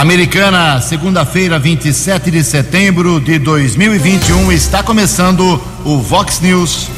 [0.00, 6.88] Americana, segunda-feira, 27 de setembro de 2021, está começando o Vox News.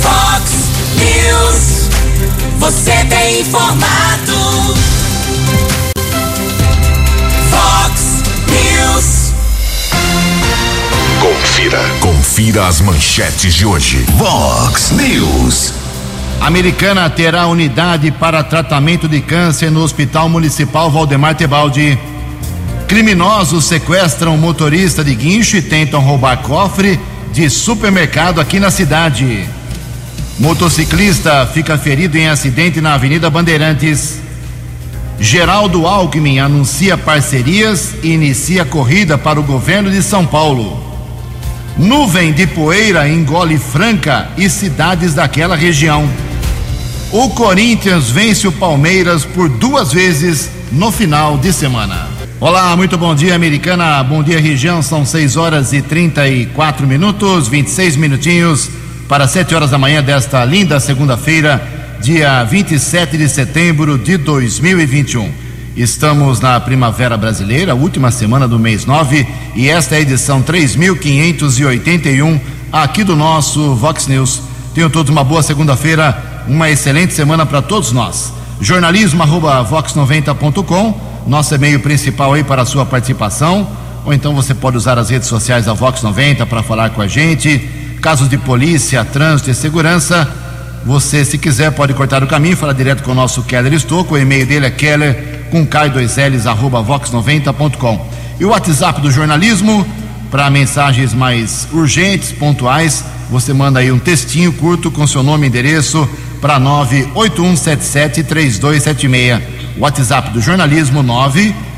[0.00, 0.52] Vox
[0.94, 1.90] News,
[2.58, 4.74] você tem informado.
[7.50, 9.34] Vox News.
[11.20, 14.06] Confira, confira as manchetes de hoje.
[14.16, 15.74] Vox News.
[16.40, 21.98] Americana terá unidade para tratamento de câncer no Hospital Municipal Valdemar Tebaldi.
[22.88, 26.98] Criminosos sequestram motorista de guincho e tentam roubar cofre
[27.30, 29.46] de supermercado aqui na cidade.
[30.38, 34.18] Motociclista fica ferido em acidente na Avenida Bandeirantes.
[35.20, 40.82] Geraldo Alckmin anuncia parcerias e inicia corrida para o governo de São Paulo.
[41.76, 46.08] Nuvem de poeira engole Franca e cidades daquela região.
[47.12, 52.06] O Corinthians vence o Palmeiras por duas vezes no final de semana.
[52.38, 54.00] Olá, muito bom dia, americana.
[54.04, 54.80] Bom dia, região.
[54.80, 58.70] São 6 horas e 34 minutos, 26 minutinhos
[59.08, 61.60] para 7 horas da manhã desta linda segunda-feira,
[62.00, 65.32] dia 27 de setembro de 2021.
[65.76, 72.40] Estamos na Primavera Brasileira, última semana do mês 9, e esta é a edição 3581
[72.72, 74.42] aqui do nosso Vox News.
[74.72, 78.32] Tenham todos uma boa segunda-feira uma excelente semana para todos nós.
[78.60, 83.68] Jornalismo arroba vox90.com, nosso e-mail principal aí para a sua participação.
[84.04, 87.06] Ou então você pode usar as redes sociais da Vox 90 para falar com a
[87.06, 87.58] gente.
[88.02, 90.28] Casos de polícia, trânsito e segurança.
[90.84, 94.14] Você, se quiser, pode cortar o caminho, falar direto com o nosso Keller Estouco.
[94.14, 98.08] O e-mail dele é keller com k2ls arroba vox90.com.
[98.40, 99.86] E o WhatsApp do jornalismo
[100.32, 105.48] para mensagens mais urgentes, pontuais, você manda aí um textinho curto com seu nome e
[105.48, 106.08] endereço
[106.40, 109.40] para 981773276.
[109.78, 111.04] WhatsApp do jornalismo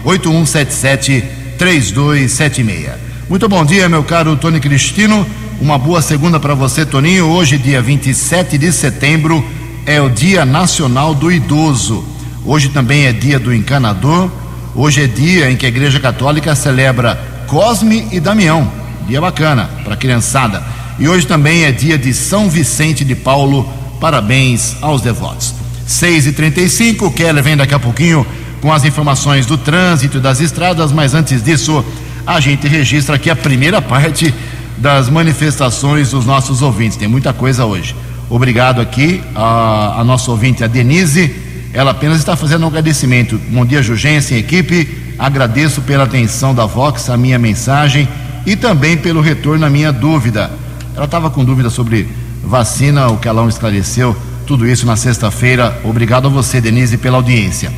[0.04, 2.90] 981773276.
[3.28, 5.26] Muito bom dia, meu caro Tony Cristino.
[5.60, 7.26] Uma boa segunda para você, Toninho.
[7.26, 9.44] Hoje, dia 27 de setembro,
[9.86, 12.04] é o Dia Nacional do Idoso.
[12.44, 14.30] Hoje também é dia do encanador.
[14.74, 18.70] Hoje é dia em que a Igreja Católica celebra Cosme e Damião.
[19.06, 20.62] Dia bacana para criançada.
[20.98, 23.68] E hoje também é dia de São Vicente de Paulo.
[24.02, 25.54] Parabéns aos devotos.
[25.86, 28.26] 6 e 35 o Keller vem daqui a pouquinho
[28.60, 31.84] com as informações do trânsito e das estradas, mas antes disso,
[32.26, 34.34] a gente registra aqui a primeira parte
[34.76, 36.96] das manifestações dos nossos ouvintes.
[36.96, 37.94] Tem muita coisa hoje.
[38.28, 41.32] Obrigado aqui a, a nossa ouvinte, a Denise.
[41.72, 43.40] Ela apenas está fazendo um agradecimento.
[43.50, 45.14] Bom dia, Jugense, equipe.
[45.16, 48.08] Agradeço pela atenção da Vox, a minha mensagem
[48.44, 50.50] e também pelo retorno à minha dúvida.
[50.96, 52.08] Ela estava com dúvida sobre
[52.42, 54.16] vacina, o que ela esclareceu,
[54.46, 55.80] tudo isso na sexta-feira.
[55.84, 57.72] Obrigado a você, Denise, pela audiência.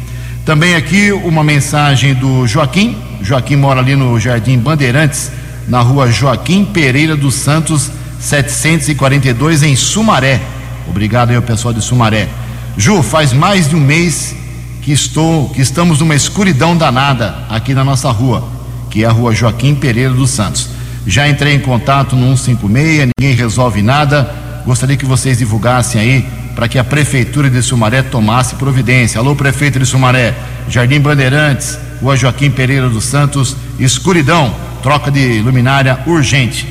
[0.45, 2.97] Também aqui uma mensagem do Joaquim.
[3.23, 5.31] Joaquim mora ali no Jardim Bandeirantes,
[5.69, 10.41] na rua Joaquim Pereira dos Santos, 742, em Sumaré.
[10.89, 12.29] Obrigado aí ao pessoal de Sumaré.
[12.77, 14.35] Ju, faz mais de um mês
[14.83, 18.47] que estou, que estamos numa escuridão danada aqui na nossa rua,
[18.91, 20.69] que é a rua Joaquim Pereira dos Santos.
[21.07, 24.44] Já entrei em contato no 156, ninguém resolve nada.
[24.65, 29.19] Gostaria que vocês divulgassem aí para que a prefeitura de Sumaré tomasse providência.
[29.19, 30.35] Alô, prefeito de Sumaré,
[30.69, 36.67] Jardim Bandeirantes, Rua Joaquim Pereira dos Santos, escuridão, troca de luminária urgente.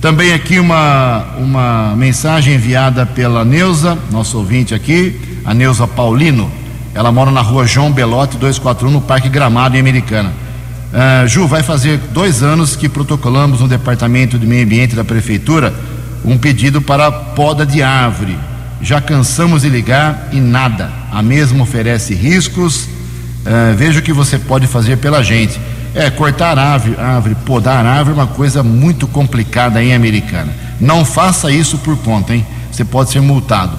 [0.00, 6.50] Também aqui uma, uma mensagem enviada pela Neuza, nosso ouvinte aqui, a Neuza Paulino.
[6.94, 10.32] Ela mora na rua João Belote 241, no Parque Gramado, em Americana.
[10.90, 15.72] Uh, Ju, vai fazer dois anos que protocolamos no Departamento de Meio Ambiente da Prefeitura
[16.24, 18.38] um pedido para poda de árvore.
[18.80, 20.90] Já cansamos de ligar e nada.
[21.10, 22.84] A mesma oferece riscos.
[22.84, 25.60] Uh, veja o que você pode fazer pela gente.
[25.94, 30.52] É, cortar árvore, árvore, podar árvore é uma coisa muito complicada em Americana.
[30.80, 32.46] Não faça isso por conta, hein?
[32.70, 33.76] Você pode ser multado.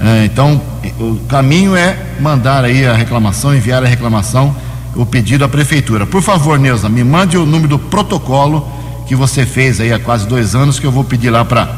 [0.00, 0.60] Uh, então,
[0.98, 4.56] o caminho é mandar aí a reclamação, enviar a reclamação,
[4.96, 6.06] o pedido à prefeitura.
[6.06, 10.26] Por favor, Neuza, me mande o número do protocolo que você fez aí há quase
[10.26, 11.68] dois anos, que eu vou pedir lá para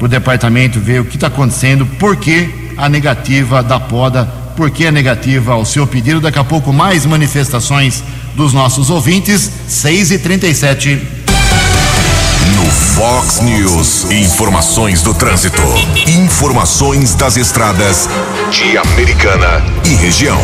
[0.00, 4.24] o departamento ver o que está acontecendo, por que a negativa da poda,
[4.56, 6.20] por que a negativa ao seu pedido.
[6.20, 8.02] Daqui a pouco mais manifestações
[8.34, 11.06] dos nossos ouvintes, 6 e 37
[12.56, 15.62] No Fox News, informações do trânsito,
[16.06, 18.08] informações das estradas
[18.50, 20.40] de Americana e região.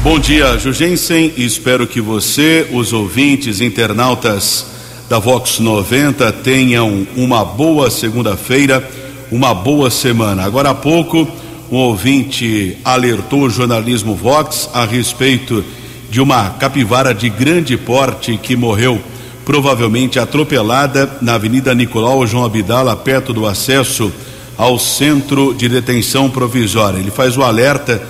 [0.00, 1.32] Bom dia, Jugensen.
[1.36, 4.64] Espero que você, os ouvintes, internautas
[5.08, 8.88] da Vox 90 tenham uma boa segunda-feira,
[9.30, 10.44] uma boa semana.
[10.44, 11.28] Agora há pouco,
[11.70, 15.62] Um ouvinte alertou o jornalismo Vox a respeito
[16.08, 18.98] de uma capivara de grande porte que morreu
[19.44, 24.12] provavelmente atropelada na Avenida Nicolau João Abdala, perto do acesso
[24.56, 26.98] ao centro de detenção provisória.
[26.98, 28.00] Ele faz o alerta,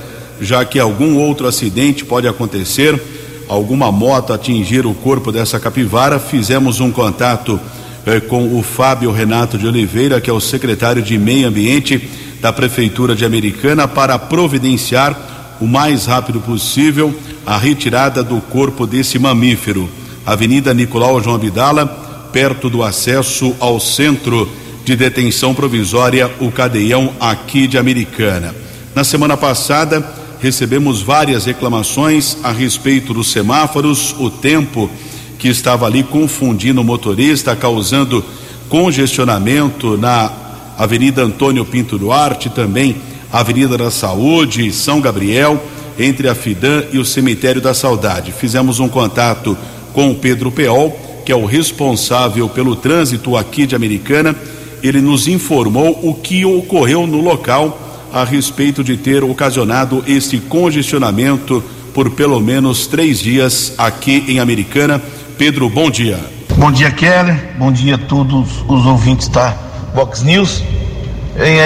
[0.40, 3.00] já que algum outro acidente pode acontecer,
[3.48, 6.18] alguma moto atingir o corpo dessa capivara.
[6.18, 7.60] Fizemos um contato
[8.06, 12.08] eh, com o Fábio Renato de Oliveira, que é o secretário de Meio Ambiente
[12.40, 17.14] da Prefeitura de Americana, para providenciar o mais rápido possível
[17.44, 19.88] a retirada do corpo desse mamífero.
[20.24, 21.86] Avenida Nicolau João Abdala,
[22.32, 24.48] perto do acesso ao centro
[24.84, 28.54] de detenção provisória, o Cadeião aqui de Americana.
[28.94, 30.00] Na semana passada,
[30.40, 34.90] recebemos várias reclamações a respeito dos semáforos, o tempo
[35.38, 38.24] que estava ali confundindo o motorista, causando
[38.68, 40.30] congestionamento na
[40.76, 42.96] Avenida Antônio Pinto Duarte, também
[43.32, 45.62] Avenida da Saúde, São Gabriel,
[45.98, 48.32] entre a Fidã e o Cemitério da Saudade.
[48.32, 49.56] Fizemos um contato
[49.92, 54.34] com o Pedro Peol, que é o responsável pelo trânsito aqui de Americana.
[54.82, 61.62] Ele nos informou o que ocorreu no local a respeito de ter ocasionado este congestionamento
[61.94, 65.00] por pelo menos três dias aqui em Americana.
[65.36, 66.18] Pedro, bom dia.
[66.56, 67.54] Bom dia, Keller.
[67.58, 69.54] Bom dia a todos os ouvintes da
[69.94, 70.62] Vox News.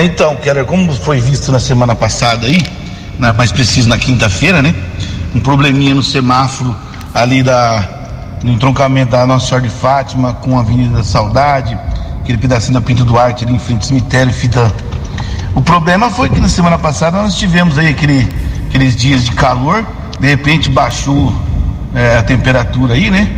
[0.05, 2.63] Então, Keller, como foi visto na semana passada aí,
[3.37, 4.75] mais preciso na quinta-feira, né?
[5.35, 6.77] Um probleminha no semáforo
[7.15, 8.01] ali da
[8.43, 11.79] no entroncamento da Nossa Senhora de Fátima com a Avenida da Saudade,
[12.21, 14.71] aquele pedacinho da Pinto Duarte ali em frente ao cemitério Fidã.
[15.55, 18.29] O problema foi que na semana passada nós tivemos aí aquele,
[18.69, 19.87] aqueles dias de calor,
[20.19, 21.35] de repente baixou
[21.95, 23.31] é, a temperatura aí, né?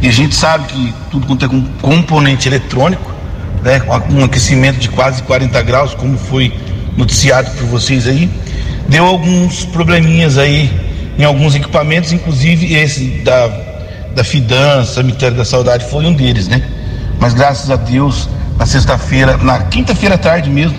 [0.00, 3.10] E a gente sabe que tudo quanto é com componente eletrônico,
[3.62, 3.80] né?
[3.80, 6.52] Com um aquecimento de quase 40 graus, como foi
[6.96, 8.30] noticiado por vocês aí,
[8.88, 10.70] deu alguns probleminhas aí
[11.18, 13.48] em alguns equipamentos, inclusive esse da
[14.14, 16.62] da Fidan, Cemitério da Saudade, foi um deles, né?
[17.18, 18.28] Mas graças a Deus,
[18.58, 20.76] na sexta-feira, na quinta-feira à tarde mesmo,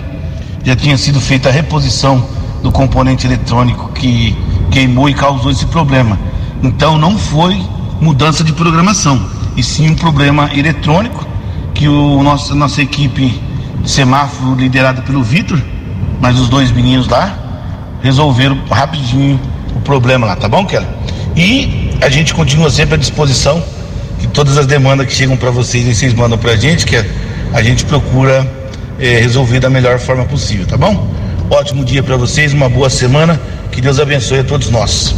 [0.64, 2.26] já tinha sido feita a reposição
[2.62, 4.36] do componente eletrônico que
[4.70, 6.18] queimou e causou esse problema.
[6.62, 7.62] Então não foi
[8.00, 9.24] mudança de programação,
[9.56, 11.26] e sim um problema eletrônico
[11.74, 13.40] que o nosso, nossa equipe
[13.82, 15.60] de semáforo liderada pelo Vitor,
[16.20, 17.38] mas os dois meninos lá
[18.02, 19.38] resolveram rapidinho
[19.74, 20.86] o problema lá, tá bom, Kelly?
[21.36, 23.62] E a gente continua sempre à disposição
[24.20, 26.96] de todas as demandas que chegam para vocês e vocês mandam para a gente, que
[27.52, 28.63] a gente procura
[28.98, 31.12] resolver da melhor forma possível, tá bom?
[31.50, 35.14] Ótimo dia para vocês, uma boa semana, que Deus abençoe a todos nós.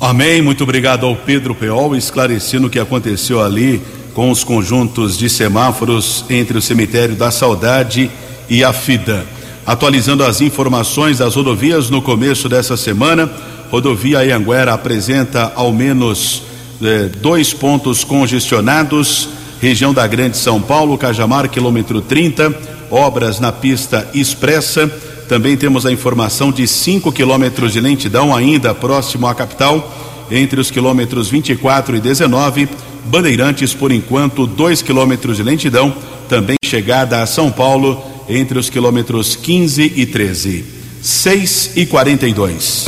[0.00, 3.80] Amém, muito obrigado ao Pedro Peol, esclarecendo o que aconteceu ali
[4.14, 8.10] com os conjuntos de semáforos entre o cemitério da Saudade
[8.48, 9.24] e a FIDA.
[9.64, 13.30] Atualizando as informações das rodovias no começo dessa semana,
[13.70, 16.42] Rodovia Anhanguera apresenta ao menos
[16.82, 19.28] eh, dois pontos congestionados.
[19.62, 22.52] Região da Grande São Paulo, Cajamar, quilômetro 30,
[22.90, 24.88] obras na pista expressa.
[25.28, 30.68] Também temos a informação de 5 quilômetros de lentidão, ainda próximo à capital, entre os
[30.68, 32.68] quilômetros 24 e 19.
[33.04, 35.94] Bandeirantes, por enquanto, 2 quilômetros de lentidão.
[36.28, 40.64] Também chegada a São Paulo, entre os quilômetros 15 e 13.
[41.00, 42.86] 6 e 42.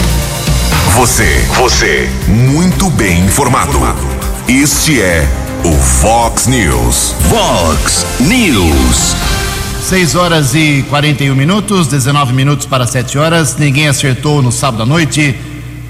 [0.97, 3.79] Você, você, muito bem informado.
[4.49, 7.15] Este é o Fox News.
[7.31, 9.17] Fox News.
[9.83, 13.57] 6 horas e 41 minutos, 19 minutos para 7 horas.
[13.57, 15.35] Ninguém acertou no sábado à noite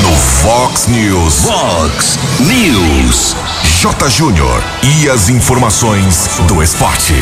[0.01, 1.45] No Fox News.
[1.45, 3.35] Fox News.
[3.81, 4.09] J.
[4.09, 4.61] Júnior.
[4.81, 7.13] E as informações do esporte.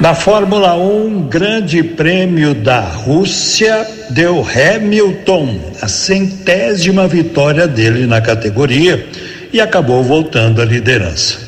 [0.00, 9.06] Na Fórmula 1, Grande Prêmio da Rússia deu Hamilton a centésima vitória dele na categoria
[9.52, 11.38] e acabou voltando à liderança.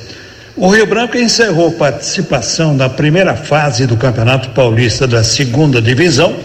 [0.55, 6.37] O Rio Branco encerrou participação na primeira fase do Campeonato Paulista da Segunda Divisão,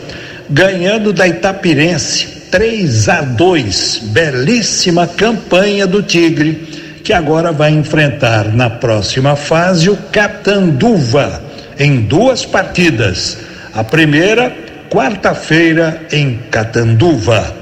[0.49, 4.01] ganhando da Itapirense 3 a 2.
[4.05, 6.67] Belíssima campanha do Tigre,
[7.03, 11.50] que agora vai enfrentar na próxima fase o Catanduva
[11.81, 13.39] em duas partidas.
[13.73, 14.55] A primeira,
[14.87, 17.55] quarta-feira, em Catanduva.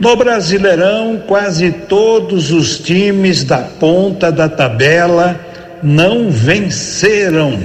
[0.00, 5.38] No Brasileirão, quase todos os times da ponta da tabela
[5.80, 7.56] não venceram.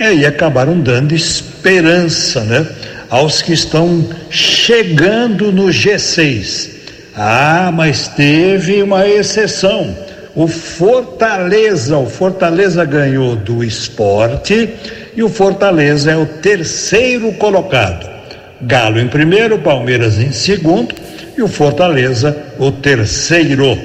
[0.00, 2.66] E aí acabaram dando esperança, né?
[3.10, 6.70] Aos que estão chegando no G6.
[7.14, 9.94] Ah, mas teve uma exceção.
[10.34, 14.70] O Fortaleza, o Fortaleza ganhou do esporte
[15.16, 18.06] e o Fortaleza é o terceiro colocado.
[18.60, 20.94] Galo em primeiro, Palmeiras em segundo
[21.36, 23.78] e o Fortaleza o terceiro.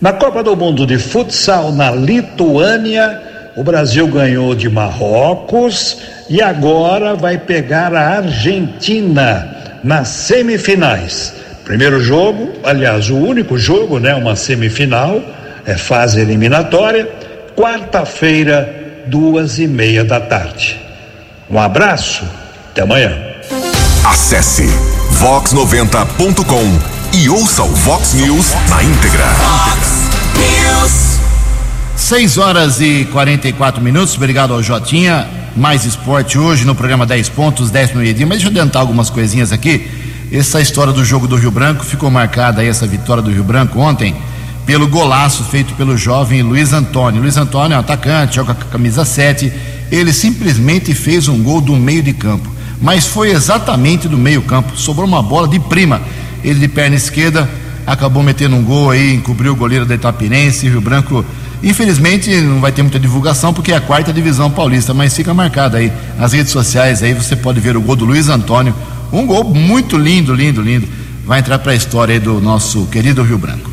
[0.00, 3.20] Na Copa do Mundo de Futsal na Lituânia,
[3.56, 5.98] o Brasil ganhou de Marrocos
[6.28, 11.34] e agora vai pegar a Argentina nas semifinais.
[11.64, 14.14] Primeiro jogo, aliás, o único jogo, né?
[14.14, 15.22] Uma semifinal,
[15.66, 17.08] é fase eliminatória,
[17.54, 18.79] quarta-feira,
[19.10, 20.80] duas e meia da tarde.
[21.50, 22.22] Um abraço,
[22.70, 23.12] até amanhã.
[24.04, 24.62] Acesse
[25.20, 29.26] vox90.com e ouça o Vox News na íntegra.
[29.34, 31.18] Fox News.
[31.96, 34.14] 6 horas e 44 minutos.
[34.14, 35.26] Obrigado ao Jotinha.
[35.56, 38.24] Mais esporte hoje no programa 10 pontos, 10 no meio-dia.
[38.24, 39.90] Mas deixa eu adiantar algumas coisinhas aqui.
[40.32, 43.80] Essa história do jogo do Rio Branco ficou marcada aí, essa vitória do Rio Branco
[43.80, 44.14] ontem,
[44.70, 47.20] pelo golaço feito pelo jovem Luiz Antônio.
[47.20, 49.52] Luiz Antônio é um atacante, joga com a camisa 7.
[49.90, 52.48] Ele simplesmente fez um gol do meio de campo.
[52.80, 54.76] Mas foi exatamente do meio campo.
[54.76, 56.00] Sobrou uma bola de prima.
[56.44, 57.50] Ele de perna esquerda
[57.84, 60.68] acabou metendo um gol aí, encobriu o goleiro da Itapirense.
[60.68, 61.24] Rio Branco,
[61.64, 65.78] infelizmente, não vai ter muita divulgação porque é a quarta divisão paulista, mas fica marcado
[65.78, 67.02] aí nas redes sociais.
[67.02, 68.72] Aí você pode ver o gol do Luiz Antônio.
[69.12, 70.86] Um gol muito lindo, lindo, lindo.
[71.26, 73.69] Vai entrar para a história aí do nosso querido Rio Branco.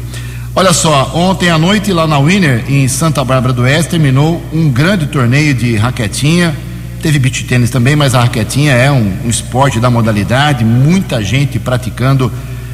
[0.57, 4.71] Olha só, ontem à noite lá na Winner, em Santa Bárbara do Oeste, terminou um
[4.71, 6.51] grande torneio de raquetinha.
[6.99, 11.59] Teve beach tênis também, mas a raquetinha é um, um esporte da modalidade, muita gente
[11.59, 12.31] praticando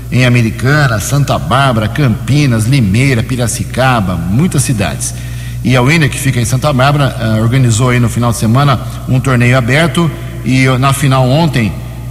[0.10, 5.14] em Americana, Santa Bárbara, Campinas, Limeira, Piracicaba, muitas cidades.
[5.62, 8.80] E a Winner, que fica em Santa Bárbara, eh, organizou aí no final de semana
[9.10, 10.10] um torneio aberto
[10.46, 11.70] e eh, na final ontem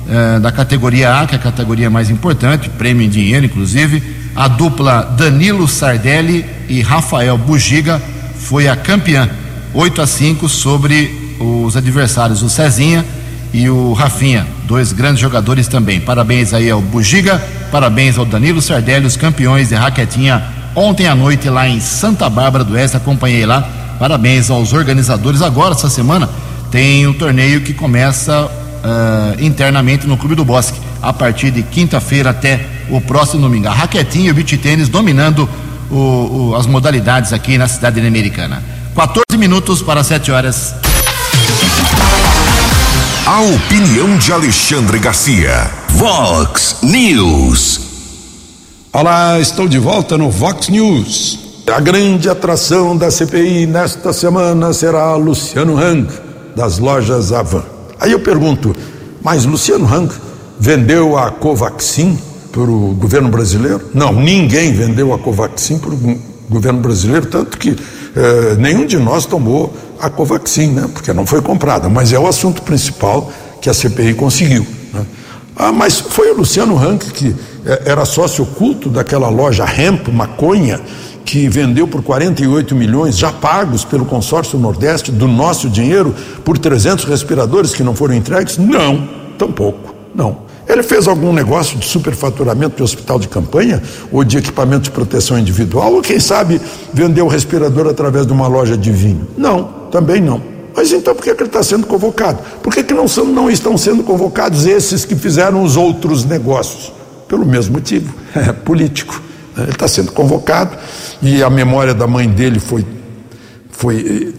[0.09, 4.03] eh, da categoria A, que é a categoria mais importante, prêmio em dinheiro inclusive,
[4.35, 8.01] a dupla Danilo Sardelli e Rafael Bugiga
[8.37, 9.29] foi a campeã,
[9.75, 13.05] 8 a 5 sobre os adversários, o Cezinha
[13.53, 16.01] e o Rafinha, dois grandes jogadores também.
[16.01, 20.43] Parabéns aí ao Bugiga, parabéns ao Danilo Sardelli, os campeões de raquetinha
[20.75, 23.69] ontem à noite lá em Santa Bárbara do Oeste, acompanhei lá.
[23.99, 25.43] Parabéns aos organizadores.
[25.43, 26.29] Agora, essa semana,
[26.71, 28.51] tem um torneio que começa
[28.83, 33.69] ah, internamente no Clube do Bosque, a partir de quinta-feira até o próximo domingo.
[33.69, 35.49] A raquetinha e o beach tênis dominando
[35.91, 38.63] o- o- as modalidades aqui na cidade americana.
[38.95, 40.75] 14 minutos para 7 horas.
[43.27, 45.71] A opinião de Alexandre Garcia.
[45.91, 47.81] Vox News.
[48.93, 51.39] Olá, estou de volta no Vox News.
[51.75, 56.09] A grande atração da CPI nesta semana será Luciano Hang,
[56.57, 57.65] das lojas Avan.
[58.03, 58.75] Aí eu pergunto,
[59.23, 60.13] mas Luciano Hang
[60.59, 62.19] vendeu a Covaxin
[62.51, 63.81] para o governo brasileiro?
[63.95, 66.19] Não, ninguém vendeu a Covaxin para o
[66.51, 67.77] governo brasileiro, tanto que
[68.17, 70.91] eh, nenhum de nós tomou a Covaxin, né?
[70.93, 73.31] porque não foi comprada, mas é o assunto principal
[73.61, 74.67] que a CPI conseguiu.
[74.93, 75.07] né?
[75.55, 77.33] Ah, mas foi o Luciano Rank que
[77.65, 80.81] eh, era sócio oculto daquela loja Hemp, maconha,
[81.25, 86.15] que vendeu por 48 milhões, já pagos pelo consórcio Nordeste, do nosso dinheiro,
[86.45, 88.59] por 300 respiradores que não foram entregues?
[88.59, 90.53] Não, tampouco, não.
[90.69, 95.39] Ele fez algum negócio de superfaturamento de hospital de campanha ou de equipamento de proteção
[95.39, 96.61] individual, ou quem sabe
[96.93, 99.27] vendeu o respirador através de uma loja de vinho?
[99.37, 100.41] Não, também não.
[100.75, 102.39] Mas então por que, ele está sendo convocado?
[102.63, 106.93] Por que, que não, são, não estão sendo convocados esses que fizeram os outros negócios?
[107.29, 109.21] Pelo mesmo motivo, é político.
[109.57, 109.65] Né?
[109.65, 110.77] Ele está sendo convocado
[111.21, 112.85] e a memória da mãe dele foi,
[113.71, 114.39] foi eh,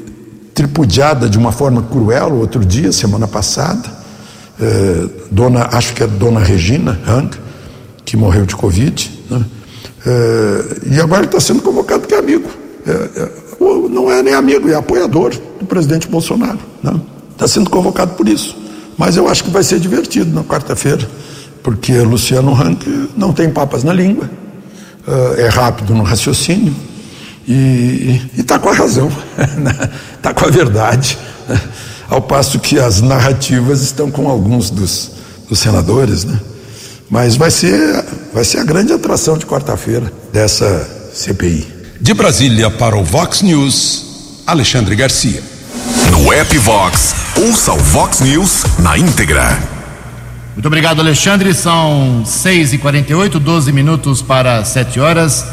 [0.53, 3.89] tripudiada de uma forma cruel outro dia, semana passada.
[4.59, 7.37] Eh, dona, acho que é Dona Regina Hang,
[8.05, 9.19] que morreu de Covid.
[9.29, 9.45] né?
[10.05, 12.49] Eh, e agora ele está sendo convocado porque é amigo.
[12.85, 13.31] É, é,
[13.89, 16.59] não é nem amigo, é apoiador do presidente Bolsonaro.
[16.81, 16.99] Né?
[17.33, 18.55] está sendo convocado por isso.
[18.97, 21.07] Mas eu acho que vai ser divertido na quarta-feira,
[21.61, 22.85] porque Luciano Rank
[23.17, 24.29] não tem papas na língua,
[25.07, 26.75] uh, é rápido no raciocínio
[27.47, 29.11] e está com a razão,
[30.15, 31.17] está com a verdade.
[31.47, 31.59] Né?
[32.09, 35.11] Ao passo que as narrativas estão com alguns dos,
[35.49, 36.39] dos senadores, né?
[37.09, 41.67] Mas vai ser, vai ser a grande atração de quarta-feira dessa CPI.
[41.99, 45.43] De Brasília para o Vox News, Alexandre Garcia.
[46.11, 49.72] No app Vox, ouça o Vox News na íntegra.
[50.53, 51.53] Muito obrigado, Alexandre.
[51.53, 55.45] São 6h48, 12 minutos para 7 horas.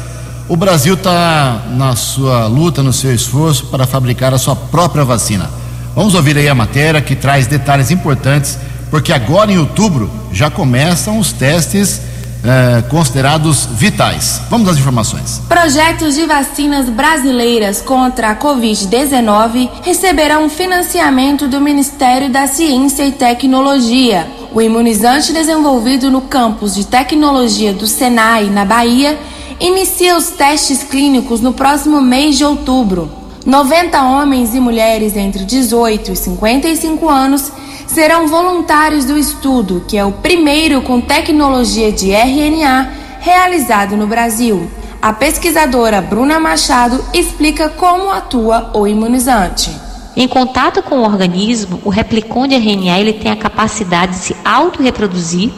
[0.47, 5.49] O Brasil está na sua luta, no seu esforço para fabricar a sua própria vacina.
[5.95, 8.57] Vamos ouvir aí a matéria que traz detalhes importantes,
[8.89, 12.01] porque agora em outubro já começam os testes
[12.43, 14.41] eh, considerados vitais.
[14.49, 15.41] Vamos às informações.
[15.47, 24.27] Projetos de vacinas brasileiras contra a Covid-19 receberão financiamento do Ministério da Ciência e Tecnologia.
[24.53, 29.17] O imunizante desenvolvido no campus de tecnologia do Senai, na Bahia,
[29.61, 33.09] inicia os testes clínicos no próximo mês de outubro.
[33.45, 37.49] 90 homens e mulheres entre 18 e 55 anos
[37.87, 42.91] serão voluntários do estudo, que é o primeiro com tecnologia de RNA
[43.21, 44.69] realizado no Brasil.
[45.01, 49.90] A pesquisadora Bruna Machado explica como atua o imunizante.
[50.15, 54.35] Em contato com o organismo, o replicon de RNA ele tem a capacidade de se
[54.43, 55.51] autorreproduzir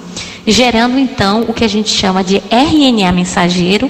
[0.45, 3.89] gerando então o que a gente chama de RNA mensageiro,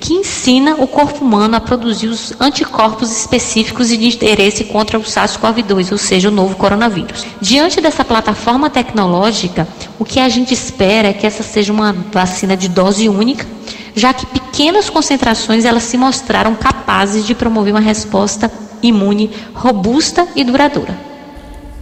[0.00, 5.92] que ensina o corpo humano a produzir os anticorpos específicos de interesse contra o SARS-CoV-2,
[5.92, 7.26] ou seja, o novo coronavírus.
[7.38, 12.56] Diante dessa plataforma tecnológica, o que a gente espera é que essa seja uma vacina
[12.56, 13.46] de dose única,
[13.94, 18.50] já que pequenas concentrações elas se mostraram capazes de promover uma resposta
[18.82, 21.10] imune robusta e duradoura.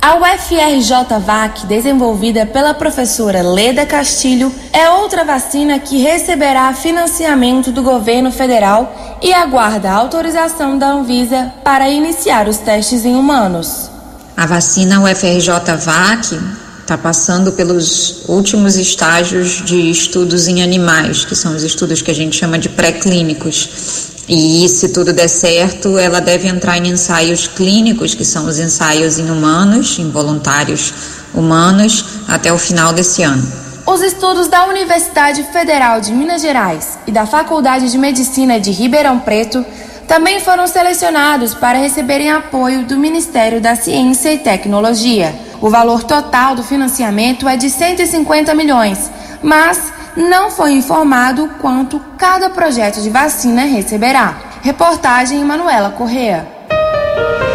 [0.01, 8.31] A UFRJ-VAC, desenvolvida pela professora Leda Castilho, é outra vacina que receberá financiamento do governo
[8.31, 13.91] federal e aguarda a autorização da Anvisa para iniciar os testes em humanos.
[14.37, 16.39] A vacina UFRJ-VAC
[16.81, 22.15] está passando pelos últimos estágios de estudos em animais, que são os estudos que a
[22.15, 24.18] gente chama de pré-clínicos.
[24.29, 29.19] E se tudo der certo, ela deve entrar em ensaios clínicos, que são os ensaios
[29.19, 30.93] em humanos, em voluntários
[31.35, 33.43] humanos, até o final desse ano.
[33.87, 39.19] Os estudos da Universidade Federal de Minas Gerais e da Faculdade de Medicina de Ribeirão
[39.19, 39.65] Preto
[40.07, 45.35] também foram selecionados para receberem apoio do Ministério da Ciência e Tecnologia.
[45.61, 49.11] O valor total do financiamento é de 150 milhões,
[49.43, 54.37] mas não foi informado quanto cada projeto de vacina receberá.
[54.63, 56.47] Reportagem Manuela Correa.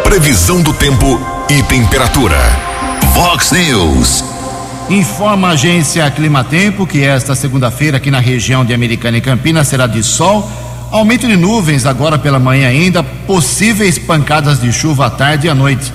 [0.02, 2.38] Previsão do tempo e temperatura.
[3.12, 4.24] Vox News.
[4.88, 9.86] Informa a agência Climatempo que esta segunda-feira aqui na região de Americana e Campinas será
[9.86, 10.48] de sol,
[10.90, 15.54] aumento de nuvens agora pela manhã ainda, possíveis pancadas de chuva à tarde e à
[15.54, 15.92] noite.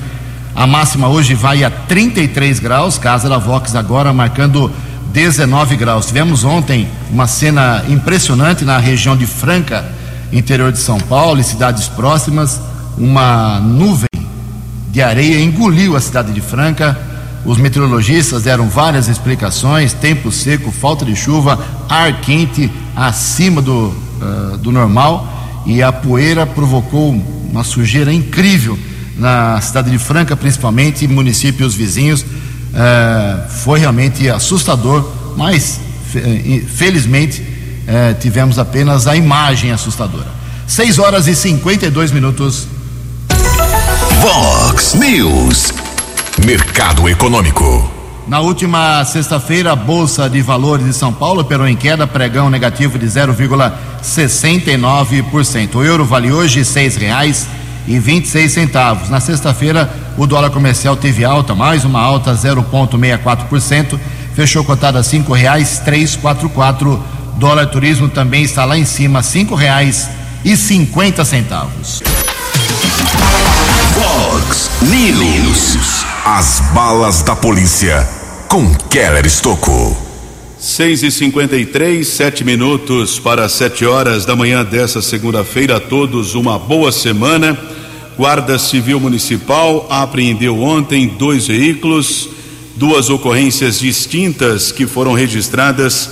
[0.56, 4.72] A máxima hoje vai a 33 graus, casa da Vox agora marcando
[5.12, 6.06] 19 graus.
[6.06, 9.86] Tivemos ontem uma cena impressionante na região de Franca,
[10.32, 12.60] interior de São Paulo e cidades próximas.
[12.98, 14.08] Uma nuvem
[14.91, 16.98] de areia engoliu a cidade de Franca.
[17.45, 24.58] Os meteorologistas deram várias explicações: tempo seco, falta de chuva, ar quente acima do, uh,
[24.58, 25.28] do normal
[25.65, 27.12] e a poeira provocou
[27.50, 28.78] uma sujeira incrível
[29.17, 32.26] na cidade de Franca, principalmente, e municípios vizinhos
[32.74, 35.80] é, foi realmente assustador, mas
[36.76, 37.44] felizmente
[37.88, 40.28] é, tivemos apenas a imagem assustadora.
[40.68, 42.68] 6 horas e 52 minutos.
[44.22, 45.74] Vox News.
[46.46, 47.92] Mercado Econômico.
[48.28, 53.00] Na última sexta-feira, a Bolsa de Valores de São Paulo operou em queda, pregão negativo
[53.00, 55.76] de 0,69%.
[55.76, 57.48] O euro vale hoje seis reais
[57.89, 59.10] e 26 centavos.
[59.10, 63.99] Na sexta-feira, o dólar comercial teve alta, mais uma alta 0,64%,
[64.36, 67.04] fechou cotada a cinco reais três quatro quatro.
[67.38, 70.08] Dólar turismo também está lá em cima, cinco reais
[70.45, 72.04] e cinquenta centavos.
[73.95, 76.06] Fox News.
[76.25, 78.08] As balas da polícia
[78.47, 79.97] com Keller Estocou.
[80.60, 85.78] 6 e 53 sete minutos para sete horas da manhã dessa segunda-feira.
[85.78, 87.58] A todos uma boa semana.
[88.20, 92.28] Guarda Civil Municipal apreendeu ontem dois veículos,
[92.76, 96.10] duas ocorrências distintas que foram registradas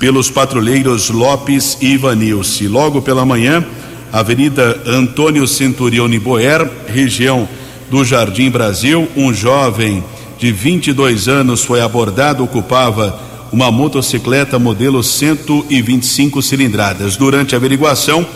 [0.00, 2.66] pelos patrulheiros Lopes e Ivanilce.
[2.66, 3.64] Logo pela manhã,
[4.12, 7.48] Avenida Antônio Centurione Boer, região
[7.88, 9.06] do Jardim Brasil.
[9.16, 10.02] Um jovem
[10.36, 13.16] de 22 anos foi abordado, ocupava
[13.52, 17.16] uma motocicleta modelo 125 cilindradas.
[17.16, 18.26] Durante a averiguação,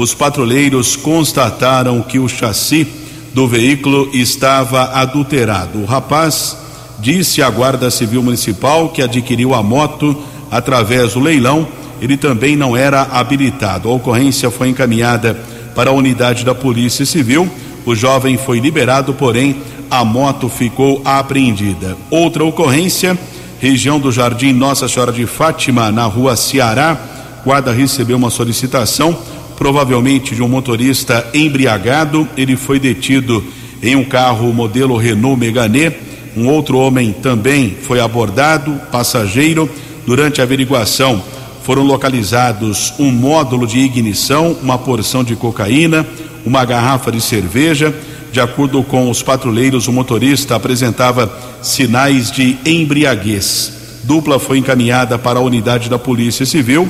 [0.00, 2.88] os patrulheiros constataram que o chassi
[3.34, 5.78] do veículo estava adulterado.
[5.78, 6.56] O rapaz
[6.98, 10.16] disse à Guarda Civil Municipal que adquiriu a moto
[10.50, 11.68] através do leilão.
[12.00, 13.90] Ele também não era habilitado.
[13.90, 15.38] A ocorrência foi encaminhada
[15.74, 17.46] para a unidade da Polícia Civil.
[17.84, 19.56] O jovem foi liberado, porém
[19.90, 21.94] a moto ficou apreendida.
[22.10, 23.18] Outra ocorrência,
[23.60, 26.98] região do Jardim Nossa Senhora de Fátima, na rua Ceará.
[27.44, 29.16] Guarda recebeu uma solicitação,
[29.60, 32.26] provavelmente de um motorista embriagado.
[32.34, 33.44] Ele foi detido
[33.82, 35.92] em um carro modelo Renault Megane.
[36.34, 39.68] Um outro homem também foi abordado, passageiro.
[40.06, 41.22] Durante a averiguação,
[41.62, 46.06] foram localizados um módulo de ignição, uma porção de cocaína,
[46.46, 47.94] uma garrafa de cerveja.
[48.32, 53.74] De acordo com os patrulheiros, o motorista apresentava sinais de embriaguez.
[54.04, 56.88] Dupla foi encaminhada para a unidade da Polícia Civil.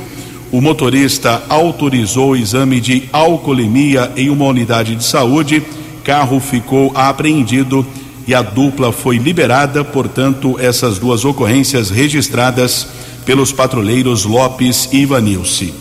[0.52, 5.62] O motorista autorizou o exame de alcoolemia em uma unidade de saúde.
[6.02, 7.86] Carro ficou apreendido
[8.26, 9.84] e a dupla foi liberada.
[9.84, 12.88] Portanto, essas duas ocorrências registradas
[13.24, 15.72] pelos patrulheiros Lopes e Ivanilce.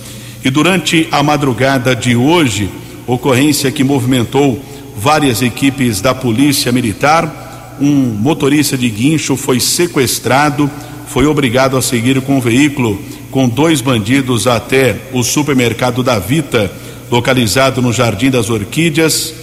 [0.46, 2.70] E durante a madrugada de hoje,
[3.08, 4.64] ocorrência que movimentou
[4.96, 10.70] várias equipes da Polícia Militar, um motorista de guincho foi sequestrado,
[11.08, 13.00] foi obrigado a seguir com o veículo
[13.32, 16.72] com dois bandidos até o supermercado da Vita,
[17.12, 19.34] localizado no Jardim das Orquídeas.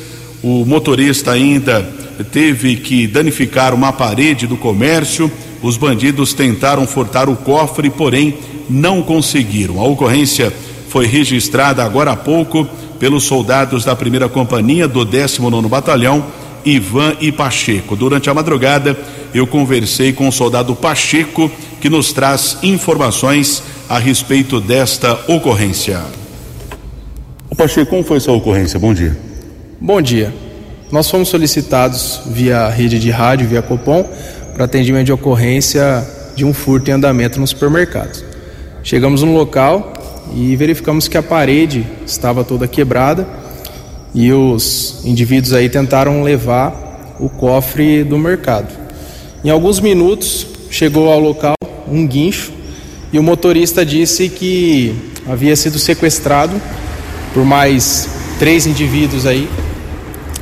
[0.43, 1.83] O motorista ainda
[2.31, 5.31] teve que danificar uma parede do comércio.
[5.63, 8.35] Os bandidos tentaram furtar o cofre, porém
[8.69, 9.81] não conseguiram.
[9.81, 10.53] A ocorrência
[10.89, 12.67] foi registrada agora há pouco
[12.99, 16.25] pelos soldados da primeira companhia do 19 Batalhão,
[16.65, 17.95] Ivan e Pacheco.
[17.95, 18.99] Durante a madrugada,
[19.35, 26.01] eu conversei com o soldado Pacheco, que nos traz informações a respeito desta ocorrência.
[27.49, 28.79] O Pacheco, como foi essa ocorrência?
[28.79, 29.17] Bom dia.
[29.81, 30.35] Bom dia.
[30.91, 34.05] Nós fomos solicitados via rede de rádio, via Copom,
[34.55, 38.25] para atendimento de ocorrência de um furto em andamento no supermercado.
[38.83, 39.93] Chegamos no local
[40.35, 43.27] e verificamos que a parede estava toda quebrada
[44.15, 48.69] e os indivíduos aí tentaram levar o cofre do mercado.
[49.45, 51.55] Em alguns minutos chegou ao local
[51.89, 52.53] um guincho
[53.13, 54.95] e o motorista disse que
[55.29, 56.61] havia sido sequestrado
[57.33, 59.49] por mais três indivíduos aí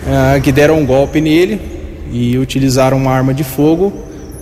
[0.04, 1.60] uh, que deram um golpe nele
[2.12, 3.92] e utilizaram uma arma de fogo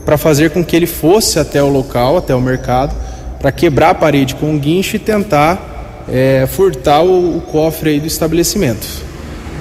[0.05, 2.95] para fazer com que ele fosse até o local, até o mercado,
[3.41, 8.01] para quebrar a parede com um guincho e tentar é, furtar o, o cofre aí
[8.01, 8.87] do estabelecimento.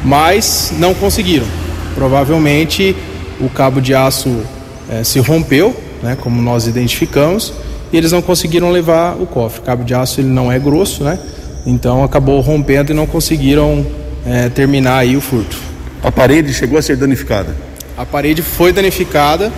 [0.04, 1.46] Mas não conseguiram.
[1.94, 2.96] Provavelmente
[3.40, 4.42] o cabo de aço
[4.90, 7.54] é, se rompeu, né, como nós identificamos,
[7.92, 9.62] e eles não conseguiram levar o cofre.
[9.62, 11.20] O cabo de aço ele não é grosso, né?
[11.66, 13.86] Então acabou rompendo e não conseguiram
[14.26, 15.58] é, terminar aí o furto.
[16.04, 17.56] A parede chegou a ser danificada?
[17.98, 19.52] A parede foi danificada,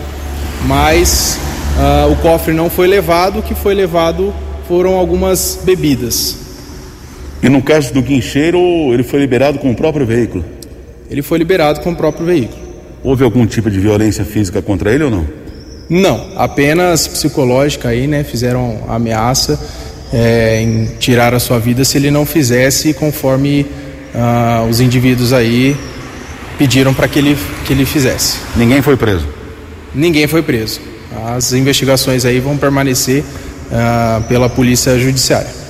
[0.65, 1.39] mas
[1.77, 3.39] uh, o cofre não foi levado.
[3.39, 4.33] O que foi levado
[4.67, 6.37] foram algumas bebidas.
[7.41, 8.59] E no caso do guincheiro,
[8.93, 10.43] ele foi liberado com o próprio veículo?
[11.09, 12.61] Ele foi liberado com o próprio veículo.
[13.03, 15.42] Houve algum tipo de violência física contra ele ou não?
[15.89, 18.23] Não, apenas psicológica aí, né?
[18.23, 19.59] Fizeram ameaça
[20.11, 23.65] é, em tirar a sua vida se ele não fizesse conforme
[24.13, 25.75] uh, os indivíduos aí
[26.57, 28.37] pediram para que ele, que ele fizesse.
[28.55, 29.27] Ninguém foi preso?
[29.93, 30.79] Ninguém foi preso.
[31.25, 35.63] As investigações aí vão permanecer uh, pela Polícia Judiciária.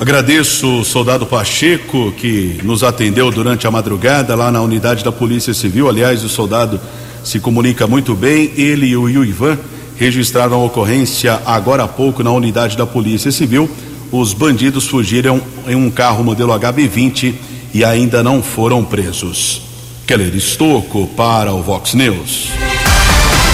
[0.00, 5.52] Agradeço o soldado Pacheco que nos atendeu durante a madrugada lá na unidade da Polícia
[5.52, 5.88] Civil.
[5.88, 6.80] Aliás, o soldado
[7.28, 8.52] se comunica muito bem.
[8.56, 9.58] Ele e o Ivan
[9.98, 13.68] registraram a ocorrência agora há pouco na unidade da Polícia Civil.
[14.10, 17.34] Os bandidos fugiram em um carro modelo HB20
[17.74, 19.60] e ainda não foram presos.
[20.06, 22.48] Keller Estocco para o Vox News.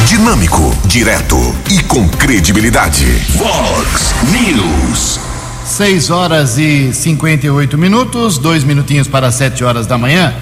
[0.06, 1.36] Dinâmico, direto
[1.68, 3.04] e com credibilidade.
[3.30, 5.18] Vox News.
[5.64, 10.32] 6 horas e 58 minutos, dois minutinhos para 7 horas da manhã.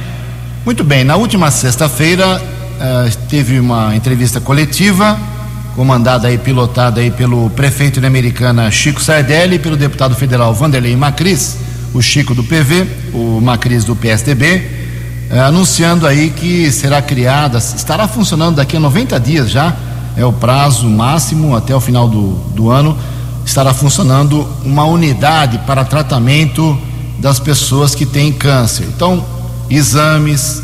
[0.66, 2.42] Muito bem, na última sexta-feira
[2.83, 5.18] uh, teve uma entrevista coletiva,
[5.77, 10.97] comandada e pilotada aí pelo prefeito de Americana Chico Sardelli e pelo deputado federal Vanderlei
[10.97, 11.57] Macris,
[11.95, 17.59] o Chico do PV, o Macris do PSDB, uh, eh, anunciando aí que será criada,
[17.59, 19.75] estará funcionando daqui a 90 dias já,
[20.16, 22.99] é o prazo máximo até o final do, do ano
[23.45, 26.79] estará funcionando uma unidade para tratamento
[27.18, 28.85] das pessoas que têm câncer.
[28.85, 29.25] Então,
[29.68, 30.62] exames,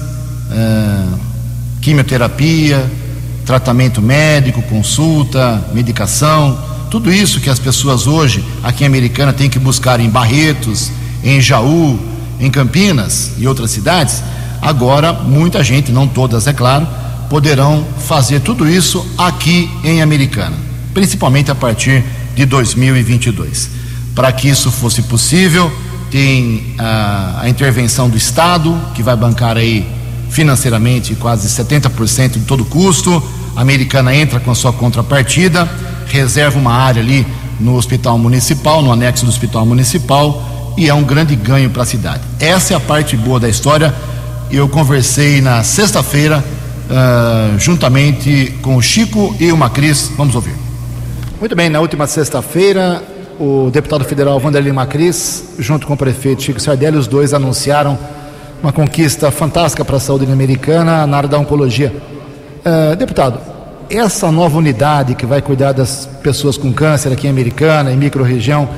[0.51, 1.28] é,
[1.89, 2.85] quimioterapia,
[3.47, 6.59] tratamento médico, consulta, medicação,
[6.91, 10.91] tudo isso que as pessoas hoje aqui em Americana têm que buscar em Barretos,
[11.25, 11.99] em Jaú,
[12.39, 14.23] em Campinas e outras cidades,
[14.61, 16.87] agora muita gente, não todas é claro,
[17.31, 20.57] poderão fazer tudo isso aqui em Americana,
[20.93, 23.71] principalmente a partir de 2022.
[24.15, 25.73] Para que isso fosse possível,
[26.11, 29.97] tem a, a intervenção do Estado, que vai bancar aí
[30.31, 33.23] financeiramente quase 70% de todo custo.
[33.57, 35.69] A Americana entra com a sua contrapartida,
[36.07, 37.27] reserva uma área ali
[37.59, 41.87] no Hospital Municipal, no anexo do Hospital Municipal, e é um grande ganho para a
[41.87, 42.23] cidade.
[42.39, 43.93] Essa é a parte boa da história.
[44.51, 46.43] Eu conversei na sexta-feira,
[46.89, 50.13] uh, juntamente com o Chico e o Macris.
[50.17, 50.55] Vamos ouvir.
[51.41, 53.03] Muito bem, na última sexta-feira,
[53.39, 57.99] o deputado federal Vanderlei Macris, junto com o prefeito Chico Sardelli, os dois anunciaram
[58.63, 61.93] uma conquista fantástica para a saúde americana na área da oncologia.
[62.59, 63.41] Uh, deputado,
[63.89, 68.69] essa nova unidade que vai cuidar das pessoas com câncer aqui em Americana, em microrregião,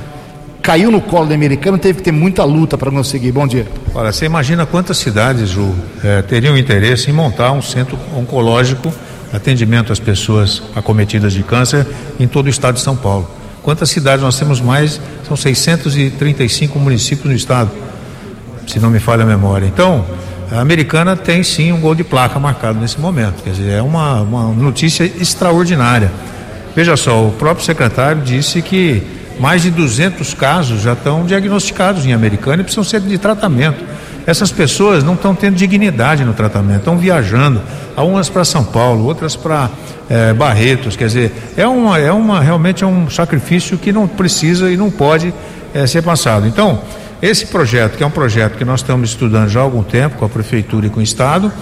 [0.63, 3.33] caiu no colo da Americana, teve que ter muita luta para conseguir.
[3.33, 3.67] Bom dia.
[3.95, 8.93] Olha, você imagina quantas cidades, Ju, eh, teriam interesse em montar um centro oncológico,
[9.33, 11.87] atendimento às pessoas acometidas de câncer
[12.21, 13.29] em todo o estado de São Paulo.
[13.63, 15.01] Quantas cidades nós temos mais?
[15.27, 17.71] São 635 municípios no estado
[18.71, 19.67] se não me falha a memória.
[19.67, 20.05] Então,
[20.51, 23.43] a americana tem sim um gol de placa marcado nesse momento.
[23.43, 26.11] Quer dizer, é uma, uma notícia extraordinária.
[26.75, 29.03] Veja só, o próprio secretário disse que
[29.39, 33.85] mais de 200 casos já estão diagnosticados em americana e precisam ser de tratamento.
[34.27, 37.61] Essas pessoas não estão tendo dignidade no tratamento, estão viajando,
[37.97, 39.71] umas para São Paulo, outras para
[40.09, 40.97] é, Barretos.
[40.97, 44.91] Quer dizer, é uma, é uma realmente é um sacrifício que não precisa e não
[44.91, 45.33] pode
[45.75, 46.47] é, ser passado.
[46.47, 46.81] Então,
[47.23, 50.25] esse projeto, que é um projeto que nós estamos estudando já há algum tempo com
[50.25, 51.53] a Prefeitura e com o Estado,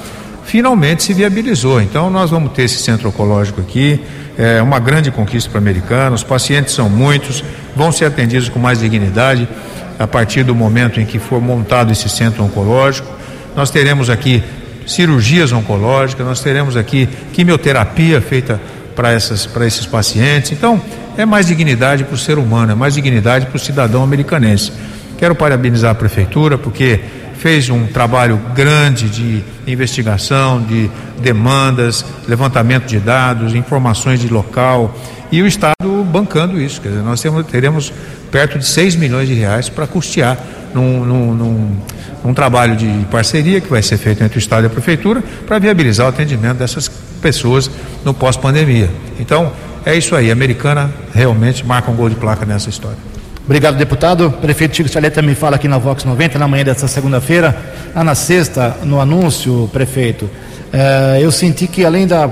[0.44, 1.81] finalmente se viabilizou.
[1.81, 4.01] Então, nós vamos ter esse centro oncológico aqui,
[4.37, 7.42] é uma grande conquista para americanos, os pacientes são muitos,
[7.75, 9.49] vão ser atendidos com mais dignidade
[9.99, 13.12] a partir do momento em que for montado esse centro oncológico.
[13.57, 14.42] Nós teremos aqui
[14.87, 18.61] cirurgias oncológicas, nós teremos aqui quimioterapia feita
[18.94, 20.53] para esses pacientes.
[20.53, 20.81] Então,
[21.16, 24.73] é mais dignidade para o ser humano, é mais dignidade para o cidadão americanense.
[25.19, 27.01] Quero parabenizar a prefeitura porque
[27.39, 30.89] fez um trabalho grande de investigação, de
[31.21, 34.95] demandas, levantamento de dados, informações de local
[35.31, 35.75] e o Estado
[36.11, 36.81] bancando isso.
[36.81, 37.93] Quer dizer, nós temos, teremos
[38.31, 40.39] perto de 6 milhões de reais para custear
[40.73, 41.77] num, num, num,
[42.25, 45.59] num, trabalho de parceria que vai ser feito entre o Estado e a Prefeitura para
[45.59, 46.89] viabilizar o atendimento dessas
[47.21, 47.69] pessoas
[48.05, 48.89] no pós-pandemia.
[49.19, 49.53] Então,
[49.85, 50.31] é isso aí.
[50.31, 53.18] A americana realmente marca um gol de placa nessa história.
[53.49, 54.31] Obrigado, deputado.
[54.31, 57.57] Prefeito Chico Saleta me fala aqui na Vox 90, na manhã dessa segunda-feira.
[57.95, 60.29] Ah, na sexta, no anúncio, prefeito,
[60.71, 62.31] eh, eu senti que além da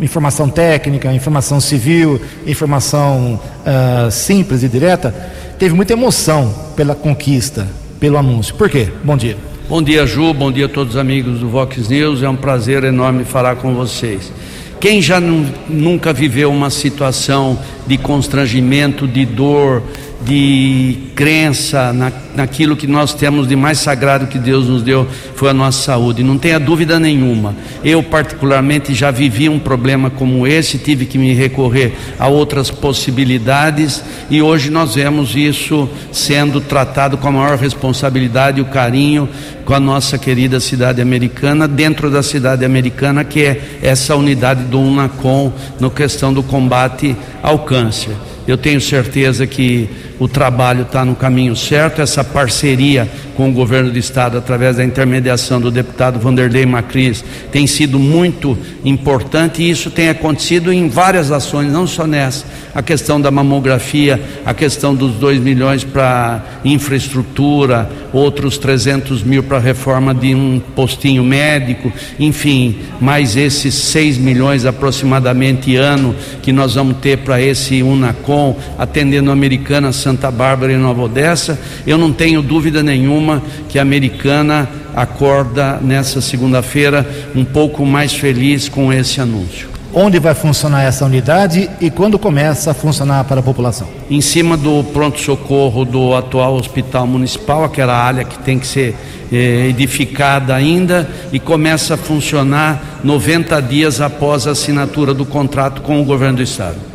[0.00, 5.12] informação técnica, informação civil, informação eh, simples e direta,
[5.58, 7.66] teve muita emoção pela conquista,
[7.98, 8.54] pelo anúncio.
[8.54, 8.90] Por quê?
[9.02, 9.36] Bom dia.
[9.68, 10.32] Bom dia, Ju.
[10.32, 12.22] Bom dia a todos os amigos do Vox News.
[12.22, 14.32] É um prazer enorme falar com vocês.
[14.80, 19.82] Quem já nunca viveu uma situação de constrangimento, de dor,
[20.20, 25.50] de crença na, naquilo que nós temos de mais sagrado que Deus nos deu foi
[25.50, 26.22] a nossa saúde.
[26.24, 27.54] Não tenha dúvida nenhuma.
[27.84, 34.02] Eu, particularmente, já vivi um problema como esse, tive que me recorrer a outras possibilidades
[34.28, 39.28] e hoje nós vemos isso sendo tratado com a maior responsabilidade e o carinho
[39.64, 44.80] com a nossa querida cidade americana, dentro da cidade americana, que é essa unidade do
[44.80, 48.16] UNACOM no questão do combate ao câncer.
[48.46, 53.92] Eu tenho certeza que o trabalho está no caminho certo, essa parceria com o governo
[53.92, 59.62] do estado, através da intermediação do deputado Vanderlei Macris, tem sido muito importante.
[59.62, 62.44] E isso tem acontecido em várias ações, não só nessa.
[62.74, 69.60] A questão da mamografia, a questão dos 2 milhões para infraestrutura, outros 300 mil para
[69.60, 76.96] reforma de um postinho médico, enfim, mais esses 6 milhões aproximadamente ano que nós vamos
[76.96, 81.58] ter para esse Unacom, atendendo a Americana, Santa Bárbara e Nova Odessa.
[81.86, 84.66] Eu não tenho dúvida nenhuma que a americana
[84.96, 89.68] acorda nessa segunda-feira um pouco mais feliz com esse anúncio.
[89.92, 93.86] Onde vai funcionar essa unidade e quando começa a funcionar para a população?
[94.08, 98.96] Em cima do pronto-socorro do atual hospital municipal, aquela área que tem que ser
[99.30, 106.00] eh, edificada ainda e começa a funcionar 90 dias após a assinatura do contrato com
[106.00, 106.87] o governo do estado.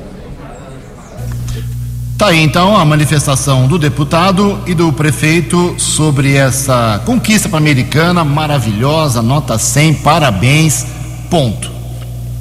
[2.24, 7.62] Tá aí então a manifestação do deputado e do prefeito sobre essa conquista para a
[7.62, 10.86] americana maravilhosa, nota 100, parabéns,
[11.30, 11.70] Ponto.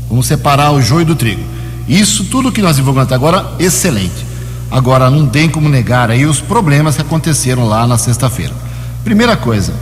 [0.08, 1.42] Vamos separar o joio do trigo.
[1.88, 4.24] Isso tudo que nós divulgamos até agora, excelente.
[4.70, 8.54] Agora, não tem como negar aí os problemas que aconteceram lá na sexta-feira.
[9.02, 9.74] Primeira coisa,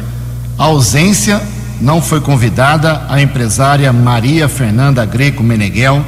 [0.57, 1.43] a ausência
[1.79, 6.03] não foi convidada a empresária Maria Fernanda Greco Meneghel,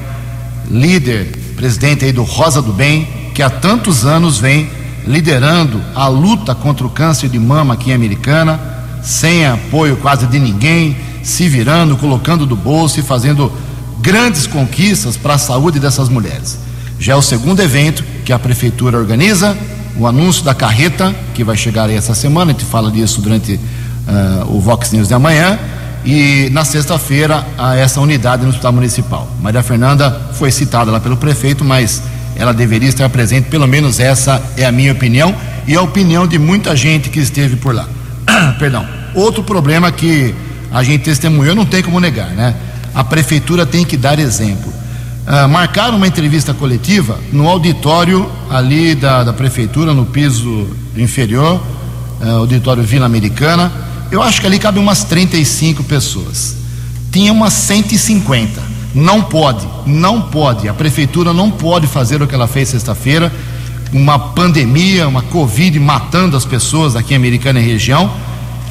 [0.70, 1.26] líder,
[1.56, 4.70] presidente aí do Rosa do Bem, que há tantos anos vem
[5.06, 8.60] liderando a luta contra o câncer de mama aqui em Americana,
[9.02, 13.52] sem apoio quase de ninguém, se virando, colocando do bolso e fazendo
[14.00, 16.58] grandes conquistas para a saúde dessas mulheres.
[16.98, 19.56] Já é o segundo evento que a prefeitura organiza,
[19.96, 23.54] o anúncio da carreta, que vai chegar aí essa semana, a gente fala disso durante
[23.54, 25.58] uh, o Vox News de amanhã,
[26.04, 27.46] e na sexta-feira
[27.78, 29.28] essa unidade no Hospital Municipal.
[29.40, 32.02] Maria Fernanda foi citada lá pelo prefeito, mas
[32.36, 35.34] ela deveria estar presente, pelo menos essa é a minha opinião
[35.66, 37.88] e a opinião de muita gente que esteve por lá.
[38.58, 38.86] Perdão.
[39.14, 40.34] Outro problema que
[40.72, 42.54] a gente testemunhou, não tem como negar, né?
[42.94, 44.72] A prefeitura tem que dar exemplo.
[45.26, 51.62] Uh, marcaram uma entrevista coletiva no auditório ali da, da prefeitura, no piso inferior,
[52.20, 53.70] uh, auditório Vila Americana.
[54.10, 56.56] Eu acho que ali cabe umas 35 pessoas.
[57.12, 58.71] Tinha umas 150.
[58.94, 60.68] Não pode, não pode.
[60.68, 63.32] A prefeitura não pode fazer o que ela fez sexta-feira.
[63.92, 68.10] Uma pandemia, uma Covid matando as pessoas aqui em Americana e região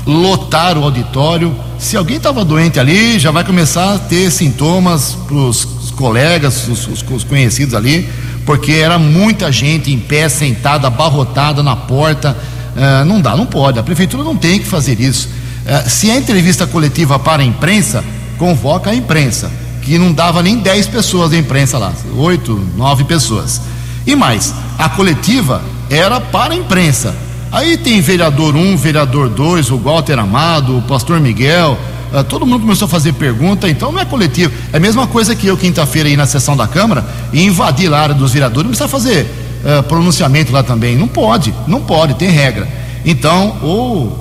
[0.05, 1.55] lotar o auditório.
[1.77, 6.88] Se alguém estava doente ali, já vai começar a ter sintomas para os colegas, os,
[6.88, 8.10] os, conhecidos ali,
[8.45, 12.36] porque era muita gente em pé, sentada, abarrotada na porta.
[12.75, 13.79] Uh, não dá, não pode.
[13.79, 15.29] A prefeitura não tem que fazer isso.
[15.65, 18.03] Uh, se é entrevista coletiva para a imprensa,
[18.38, 23.61] convoca a imprensa, que não dava nem 10 pessoas da imprensa lá, oito, nove pessoas.
[24.05, 27.15] E mais, a coletiva era para a imprensa
[27.51, 31.77] Aí tem vereador 1, um, vereador 2, o Walter Amado, o pastor Miguel,
[32.13, 34.53] uh, todo mundo começou a fazer pergunta, então não é coletivo.
[34.71, 37.99] É a mesma coisa que eu, quinta-feira, ir na sessão da Câmara e invadir lá
[37.99, 39.25] a área dos vereadores, não precisa fazer
[39.65, 40.95] uh, pronunciamento lá também.
[40.95, 42.69] Não pode, não pode, tem regra.
[43.03, 44.20] Então, ou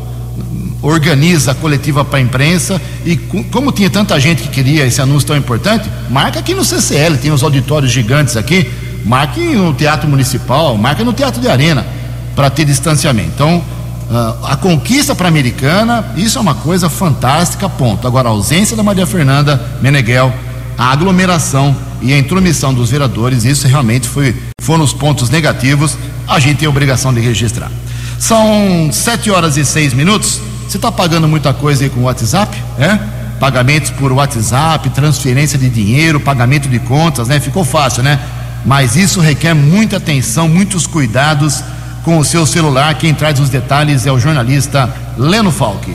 [0.83, 5.29] organiza a coletiva para a imprensa e como tinha tanta gente que queria esse anúncio
[5.29, 8.71] tão importante, marca aqui no CCL, tem os auditórios gigantes aqui,
[9.05, 11.87] marque no Teatro Municipal, marca no Teatro de Arena
[12.35, 13.31] para ter distanciamento.
[13.35, 18.07] Então, uh, a conquista para a americana, isso é uma coisa fantástica, ponto.
[18.07, 20.33] Agora, a ausência da Maria Fernanda Meneghel,
[20.79, 26.39] a aglomeração e a intromissão dos vereadores, isso realmente foi, foram os pontos negativos, a
[26.39, 27.71] gente tem a obrigação de registrar.
[28.19, 30.41] São sete horas e seis minutos.
[30.71, 32.97] Você está pagando muita coisa aí com o WhatsApp, é?
[33.41, 37.41] Pagamentos por WhatsApp, transferência de dinheiro, pagamento de contas, né?
[37.41, 38.21] Ficou fácil, né?
[38.65, 41.61] Mas isso requer muita atenção, muitos cuidados
[42.05, 42.95] com o seu celular.
[42.95, 45.93] Quem traz os detalhes é o jornalista Leno Falck.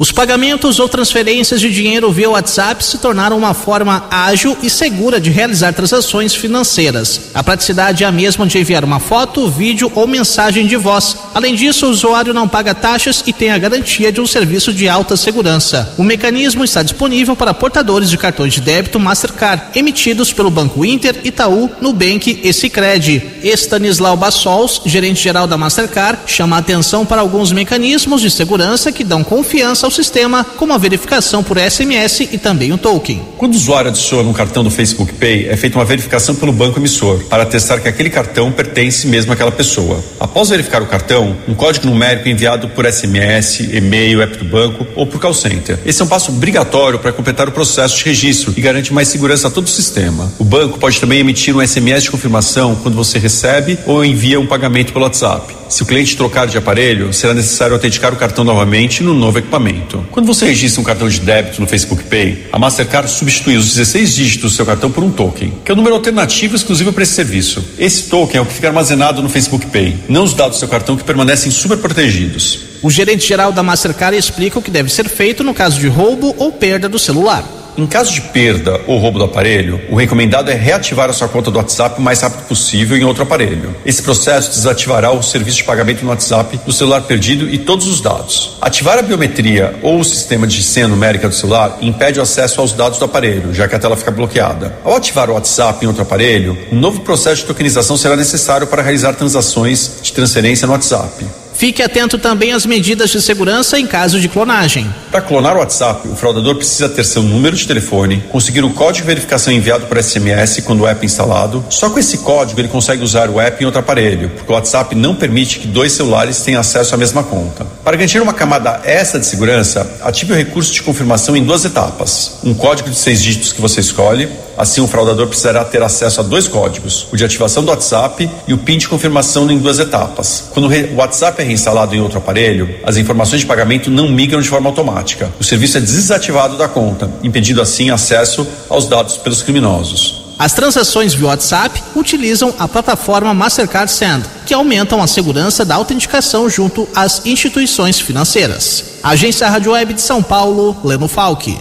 [0.00, 5.20] Os pagamentos ou transferências de dinheiro via WhatsApp se tornaram uma forma ágil e segura
[5.20, 7.20] de realizar transações financeiras.
[7.34, 11.18] A praticidade é a mesma de enviar uma foto, vídeo ou mensagem de voz.
[11.34, 14.88] Além disso, o usuário não paga taxas e tem a garantia de um serviço de
[14.88, 15.92] alta segurança.
[15.98, 21.20] O mecanismo está disponível para portadores de cartões de débito Mastercard, emitidos pelo Banco Inter,
[21.24, 23.22] Itaú, Nubank e Sicredi.
[23.44, 29.22] Stanislau Bassols, gerente-geral da Mastercard, chama a atenção para alguns mecanismos de segurança que dão
[29.22, 33.20] confiança ao sistema, como a verificação por SMS e também o token.
[33.36, 36.78] Quando o usuário adiciona um cartão do Facebook Pay, é feita uma verificação pelo banco
[36.78, 40.02] emissor para testar que aquele cartão pertence mesmo àquela pessoa.
[40.20, 44.86] Após verificar o cartão, um código numérico é enviado por SMS, e-mail, app do banco
[44.94, 45.78] ou por call center.
[45.84, 49.48] Esse é um passo obrigatório para completar o processo de registro e garante mais segurança
[49.48, 50.32] a todo o sistema.
[50.38, 54.46] O banco pode também emitir um SMS de confirmação quando você recebe ou envia um
[54.46, 55.59] pagamento pelo WhatsApp.
[55.70, 60.04] Se o cliente trocar de aparelho, será necessário autenticar o cartão novamente no novo equipamento.
[60.10, 64.12] Quando você registra um cartão de débito no Facebook Pay, a Mastercard substitui os 16
[64.16, 67.12] dígitos do seu cartão por um token, que é um número alternativo exclusivo para esse
[67.12, 67.64] serviço.
[67.78, 70.68] Esse token é o que fica armazenado no Facebook Pay, não os dados do seu
[70.68, 72.58] cartão que permanecem super protegidos.
[72.82, 76.34] O gerente geral da Mastercard explica o que deve ser feito no caso de roubo
[76.36, 77.59] ou perda do celular.
[77.80, 81.50] Em caso de perda ou roubo do aparelho, o recomendado é reativar a sua conta
[81.50, 83.74] do WhatsApp o mais rápido possível em outro aparelho.
[83.86, 88.02] Esse processo desativará o serviço de pagamento no WhatsApp do celular perdido e todos os
[88.02, 88.58] dados.
[88.60, 92.74] Ativar a biometria ou o sistema de senha numérica do celular impede o acesso aos
[92.74, 94.76] dados do aparelho, já que a tela fica bloqueada.
[94.84, 98.82] Ao ativar o WhatsApp em outro aparelho, um novo processo de tokenização será necessário para
[98.82, 101.24] realizar transações de transferência no WhatsApp.
[101.60, 104.88] Fique atento também às medidas de segurança em caso de clonagem.
[105.10, 109.02] Para clonar o WhatsApp, o fraudador precisa ter seu número de telefone, conseguir o código
[109.02, 111.62] de verificação enviado por SMS quando o app é instalado.
[111.68, 114.94] Só com esse código ele consegue usar o app em outro aparelho, porque o WhatsApp
[114.94, 117.66] não permite que dois celulares tenham acesso à mesma conta.
[117.84, 122.38] Para garantir uma camada extra de segurança, ative o recurso de confirmação em duas etapas.
[122.42, 124.30] Um código de seis dígitos que você escolhe,
[124.60, 128.52] assim o fraudador precisará ter acesso a dois códigos, o de ativação do WhatsApp e
[128.52, 130.44] o PIN de confirmação em duas etapas.
[130.50, 134.48] Quando o WhatsApp é reinstalado em outro aparelho, as informações de pagamento não migram de
[134.48, 135.32] forma automática.
[135.40, 140.20] O serviço é desativado da conta, impedindo assim acesso aos dados pelos criminosos.
[140.38, 146.48] As transações via WhatsApp utilizam a plataforma Mastercard Send, que aumentam a segurança da autenticação
[146.48, 148.84] junto às instituições financeiras.
[149.02, 151.58] Agência Rádio Web de São Paulo, Leno Falck.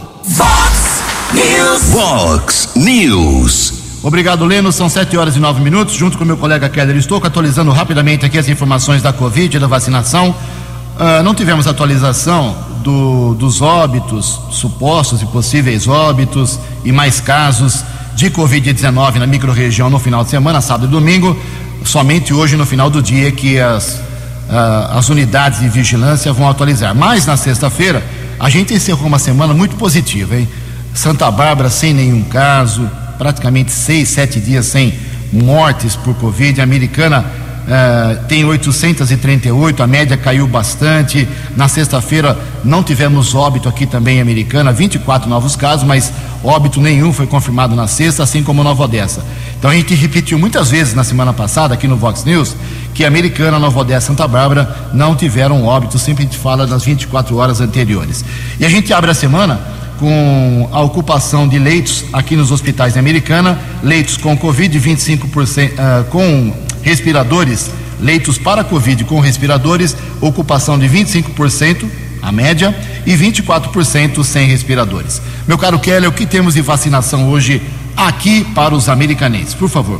[1.34, 1.84] News.
[1.92, 3.74] Fox News.
[4.02, 4.72] Obrigado, Leno.
[4.72, 5.94] São 7 horas e 9 minutos.
[5.94, 9.68] Junto com meu colega Keller estou atualizando rapidamente aqui as informações da Covid e da
[9.68, 10.30] vacinação.
[10.32, 17.84] Uh, não tivemos atualização do, dos óbitos, supostos e possíveis óbitos e mais casos
[18.16, 21.38] de Covid-19 na microrregião no final de semana, sábado e domingo.
[21.86, 24.02] Somente hoje, no final do dia, que as,
[24.50, 26.96] uh, as unidades de vigilância vão atualizar.
[26.96, 28.04] Mas na sexta-feira,
[28.40, 30.48] a gente encerrou uma semana muito positiva, hein?
[30.94, 34.94] Santa Bárbara sem nenhum caso, praticamente seis, sete dias sem
[35.32, 36.60] mortes por Covid.
[36.60, 37.26] A americana
[37.70, 41.28] uh, tem 838, a média caiu bastante.
[41.56, 46.12] Na sexta-feira não tivemos óbito aqui também em Americana, 24 novos casos, mas
[46.44, 49.24] óbito nenhum foi confirmado na sexta, assim como Nova Odessa.
[49.58, 52.56] Então a gente repetiu muitas vezes na semana passada aqui no Vox News
[52.94, 57.36] que Americana, Nova Odessa Santa Bárbara não tiveram óbito, sempre a gente fala das 24
[57.38, 58.26] horas anteriores.
[58.60, 59.60] E a gente abre a semana
[60.00, 66.06] com a ocupação de leitos aqui nos hospitais de Americana, leitos com Covid 25%, uh,
[66.06, 67.70] com respiradores,
[68.00, 71.86] leitos para Covid com respiradores, ocupação de 25%,
[72.22, 72.76] a média,
[73.06, 75.22] e 24% sem respiradores.
[75.48, 77.62] Meu caro Kelly, o que temos de vacinação hoje
[77.96, 79.54] aqui para os americanenses?
[79.54, 80.00] Por favor.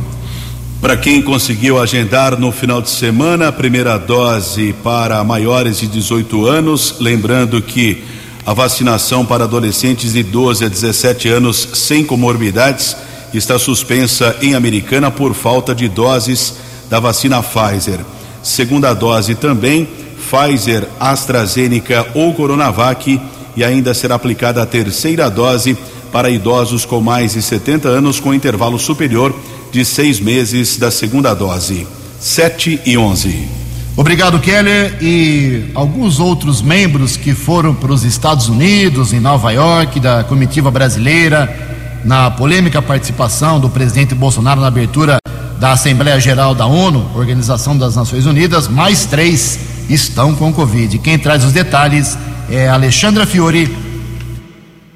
[0.80, 6.46] Para quem conseguiu agendar no final de semana a primeira dose para maiores de 18
[6.46, 8.02] anos, lembrando que
[8.50, 12.96] a vacinação para adolescentes de 12 a 17 anos sem comorbidades
[13.32, 16.54] está suspensa em Americana por falta de doses
[16.90, 18.00] da vacina Pfizer.
[18.42, 23.20] Segunda dose também, Pfizer, AstraZeneca ou Coronavac
[23.56, 25.78] e ainda será aplicada a terceira dose
[26.10, 29.32] para idosos com mais de 70 anos com intervalo superior
[29.70, 31.86] de seis meses da segunda dose.
[32.18, 33.59] 7 e 11.
[34.00, 34.96] Obrigado, Keller.
[35.02, 40.70] E alguns outros membros que foram para os Estados Unidos, em Nova York, da comitiva
[40.70, 41.54] brasileira,
[42.02, 45.18] na polêmica participação do presidente Bolsonaro na abertura
[45.58, 49.58] da Assembleia Geral da ONU, Organização das Nações Unidas, mais três
[49.90, 50.98] estão com Covid.
[51.00, 52.16] Quem traz os detalhes
[52.48, 53.66] é Alexandra Fiore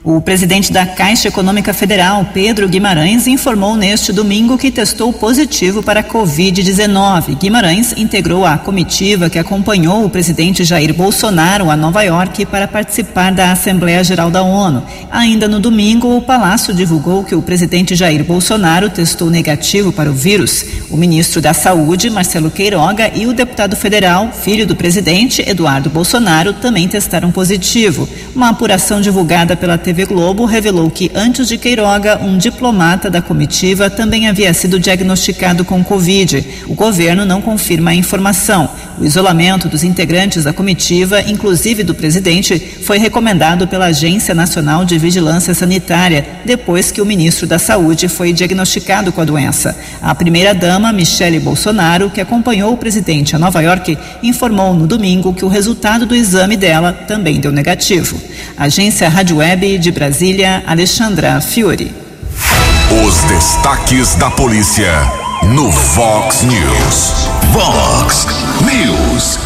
[0.05, 6.01] o presidente da Caixa Econômica Federal, Pedro Guimarães, informou neste domingo que testou positivo para
[6.01, 7.39] a Covid-19.
[7.39, 13.33] Guimarães integrou a comitiva que acompanhou o presidente Jair Bolsonaro a Nova York para participar
[13.33, 14.83] da Assembleia Geral da ONU.
[15.11, 20.15] Ainda no domingo, o Palácio divulgou que o presidente Jair Bolsonaro testou negativo para o
[20.15, 20.67] vírus.
[20.91, 26.53] O ministro da Saúde, Marcelo Queiroga, e o deputado federal, filho do presidente, Eduardo Bolsonaro,
[26.53, 28.07] também testaram positivo.
[28.35, 33.23] Uma apuração divulgada pela TV TV Globo revelou que antes de Queiroga, um diplomata da
[33.23, 36.45] comitiva também havia sido diagnosticado com Covid.
[36.67, 38.69] O governo não confirma a informação.
[38.99, 44.99] O isolamento dos integrantes da comitiva, inclusive do presidente, foi recomendado pela Agência Nacional de
[44.99, 49.77] Vigilância Sanitária, depois que o ministro da Saúde foi diagnosticado com a doença.
[50.03, 55.45] A primeira-dama, Michele Bolsonaro, que acompanhou o presidente a Nova York, informou no domingo que
[55.45, 58.21] o resultado do exame dela também deu negativo.
[58.57, 61.93] Agência Rádio Web de Brasília, Alexandra Fiore.
[63.07, 64.91] Os destaques da polícia
[65.55, 67.29] no Fox News.
[67.53, 68.27] Fox
[68.63, 69.39] News.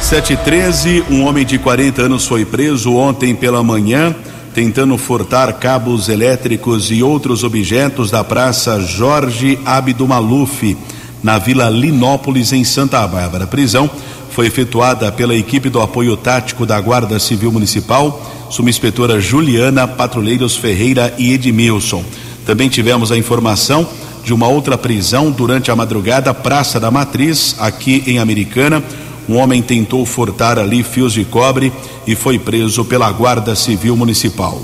[0.00, 4.12] 713, um homem de 40 anos foi preso ontem pela manhã
[4.52, 10.76] tentando furtar cabos elétricos e outros objetos da Praça Jorge Abdo Maluf,
[11.22, 13.46] na Vila Linópolis, em Santa Bárbara.
[13.46, 13.88] Prisão
[14.30, 21.14] foi efetuada pela equipe do apoio tático da Guarda Civil Municipal, subinspetora Juliana, patrulheiros Ferreira
[21.18, 22.04] e Edmilson.
[22.44, 23.86] Também tivemos a informação
[24.24, 28.82] de uma outra prisão durante a madrugada, Praça da Matriz, aqui em Americana.
[29.28, 31.72] Um homem tentou furtar ali fios de cobre
[32.06, 34.60] e foi preso pela Guarda Civil Municipal.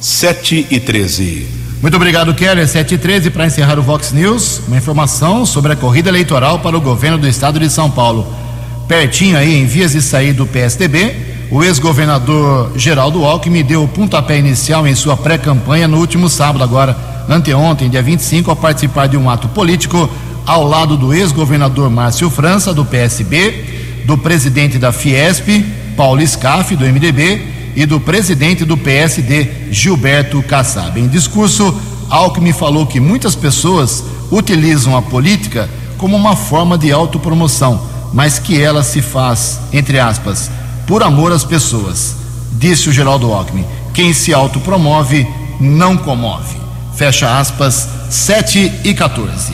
[0.00, 1.64] 7 e 13.
[1.80, 2.66] Muito obrigado, Keller.
[2.66, 4.62] 7 e 13 para encerrar o Vox News.
[4.66, 8.43] Uma informação sobre a corrida eleitoral para o governo do estado de São Paulo.
[8.88, 11.14] Pertinho aí em vias de sair do PSDB,
[11.50, 16.96] o ex-governador Geraldo Alckmin deu o pontapé inicial em sua pré-campanha no último sábado, agora
[17.28, 20.08] anteontem, dia 25, ao participar de um ato político
[20.46, 25.64] ao lado do ex-governador Márcio França, do PSB, do presidente da Fiesp,
[25.96, 31.00] Paulo Scaff, do MDB, e do presidente do PSD, Gilberto Kassab.
[31.00, 31.74] Em discurso,
[32.08, 35.68] Alckmin falou que muitas pessoas utilizam a política
[35.98, 37.80] como uma forma de autopromoção,
[38.14, 40.48] mas que ela se faz, entre aspas,
[40.86, 42.14] por amor às pessoas.
[42.52, 45.26] Disse o Geraldo Alckmin: quem se autopromove
[45.60, 46.56] não comove.
[46.96, 49.52] Fecha aspas, 7 e 14.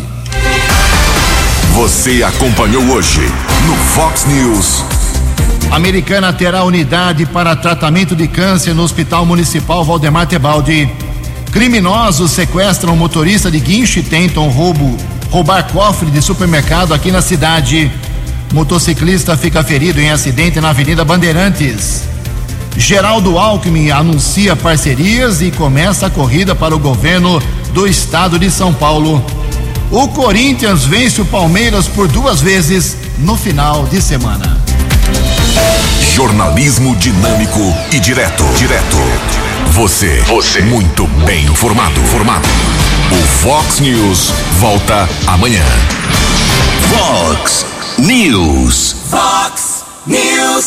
[1.72, 3.20] Você acompanhou hoje
[3.66, 4.84] no Fox News.
[5.70, 10.90] Americana terá unidade para tratamento de câncer no Hospital Municipal Valdemar Tebaldi.
[11.50, 14.96] Criminosos sequestram motorista de guincho e tentam roubo,
[15.30, 17.90] roubar cofre de supermercado aqui na cidade.
[18.52, 22.02] Motociclista fica ferido em acidente na Avenida Bandeirantes.
[22.76, 27.40] Geraldo Alckmin anuncia parcerias e começa a corrida para o governo
[27.72, 29.24] do estado de São Paulo.
[29.90, 34.60] O Corinthians vence o Palmeiras por duas vezes no final de semana.
[36.14, 37.60] Jornalismo dinâmico
[37.92, 38.44] e direto.
[38.56, 38.96] Direto.
[39.72, 40.22] Você.
[40.26, 40.60] Você.
[40.62, 42.00] Muito bem informado.
[42.02, 42.48] Formado.
[43.10, 45.64] O Fox News volta amanhã.
[46.88, 47.64] Fox
[48.00, 48.94] News.
[49.10, 50.60] Fox News.